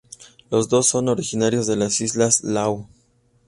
Los 0.49 0.67
dos 0.67 0.87
son 0.87 1.09
originarios 1.09 1.67
de 1.67 1.75
las 1.75 2.01
islas 2.01 2.43
Lau. 2.43 2.87